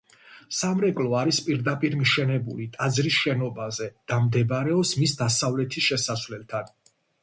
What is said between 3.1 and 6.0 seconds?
შენობაზე და მდებარეობს მის დასავლეთის